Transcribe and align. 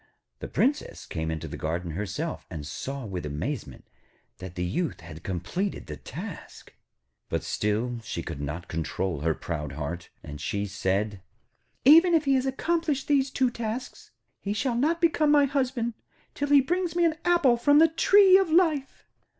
The 0.39 0.47
Princess 0.47 1.05
came 1.05 1.29
into 1.29 1.47
the 1.47 1.57
garden 1.61 1.91
herself, 1.91 2.47
and 2.49 2.65
saw 2.65 3.05
with 3.05 3.23
amazement 3.23 3.87
that 4.39 4.55
the 4.55 4.65
Youth 4.65 5.01
had 5.01 5.21
completed 5.21 5.85
the 5.85 5.95
task. 5.95 6.73
But 7.29 7.43
still 7.43 7.99
she 8.03 8.23
could 8.23 8.41
not 8.41 8.67
control 8.67 9.19
her 9.19 9.35
proud 9.35 9.73
heart, 9.73 10.09
and 10.23 10.41
she 10.41 10.65
said: 10.65 11.21
'Even 11.85 12.15
if 12.15 12.25
he 12.25 12.33
has 12.33 12.47
accomplished 12.47 13.07
these 13.07 13.29
two 13.29 13.51
tasks, 13.51 14.09
he 14.39 14.53
shall 14.53 14.73
not 14.75 15.01
become 15.01 15.29
my 15.29 15.45
husband 15.45 15.93
till 16.33 16.49
he 16.49 16.61
brings 16.61 16.95
me 16.95 17.05
an 17.05 17.17
apple 17.23 17.55
from 17.55 17.77
the 17.77 17.87
tree 17.87 18.39
of 18.39 18.49
life.' 18.49 19.05